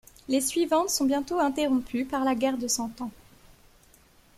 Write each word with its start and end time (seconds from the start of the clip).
Les 0.27 0.41
suivantes 0.41 0.89
sont 0.89 1.05
bientôt 1.05 1.37
interrompues 1.39 2.05
par 2.05 2.23
la 2.23 2.33
guerre 2.33 2.57
de 2.57 2.67
Cent 2.67 2.99
Ans. 3.01 3.11